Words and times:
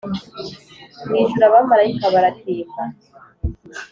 mu 1.07 1.15
ijuru 1.23 1.43
abamarayika 1.49 2.05
bararirimba 2.13 2.83